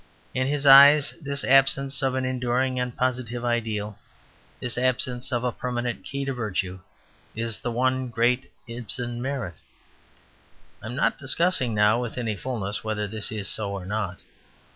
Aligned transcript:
In 0.33 0.47
his 0.47 0.65
eyes 0.65 1.13
this 1.21 1.43
absence 1.43 2.01
of 2.01 2.15
an 2.15 2.25
enduring 2.25 2.79
and 2.79 2.97
positive 2.97 3.45
ideal, 3.45 3.99
this 4.59 4.75
absence 4.75 5.31
of 5.31 5.43
a 5.43 5.51
permanent 5.51 6.03
key 6.03 6.25
to 6.25 6.33
virtue, 6.33 6.79
is 7.35 7.59
the 7.59 7.69
one 7.71 8.09
great 8.09 8.51
Ibsen 8.67 9.21
merit. 9.21 9.57
I 10.81 10.87
am 10.87 10.95
not 10.95 11.19
discussing 11.19 11.75
now 11.75 12.01
with 12.01 12.17
any 12.17 12.35
fullness 12.35 12.83
whether 12.83 13.07
this 13.07 13.31
is 13.31 13.47
so 13.47 13.71
or 13.73 13.85
not. 13.85 14.17